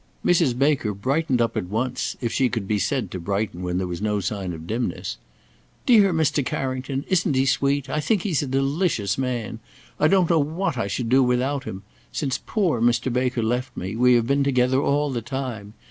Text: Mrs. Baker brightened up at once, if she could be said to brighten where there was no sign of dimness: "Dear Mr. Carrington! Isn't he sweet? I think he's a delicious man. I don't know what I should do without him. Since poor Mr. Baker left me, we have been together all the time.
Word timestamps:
Mrs. 0.25 0.57
Baker 0.57 0.95
brightened 0.95 1.43
up 1.43 1.55
at 1.55 1.67
once, 1.67 2.17
if 2.21 2.31
she 2.33 2.49
could 2.49 2.67
be 2.67 2.79
said 2.79 3.11
to 3.11 3.19
brighten 3.19 3.61
where 3.61 3.75
there 3.75 3.85
was 3.85 4.01
no 4.01 4.19
sign 4.19 4.51
of 4.51 4.65
dimness: 4.65 5.19
"Dear 5.85 6.11
Mr. 6.11 6.43
Carrington! 6.43 7.05
Isn't 7.07 7.35
he 7.35 7.45
sweet? 7.45 7.87
I 7.87 7.99
think 7.99 8.23
he's 8.23 8.41
a 8.41 8.47
delicious 8.47 9.19
man. 9.19 9.59
I 9.99 10.07
don't 10.07 10.27
know 10.27 10.39
what 10.39 10.75
I 10.75 10.87
should 10.87 11.09
do 11.09 11.21
without 11.21 11.65
him. 11.65 11.83
Since 12.11 12.39
poor 12.43 12.81
Mr. 12.81 13.13
Baker 13.13 13.43
left 13.43 13.77
me, 13.77 13.95
we 13.95 14.15
have 14.15 14.25
been 14.25 14.43
together 14.43 14.81
all 14.81 15.11
the 15.11 15.21
time. 15.21 15.75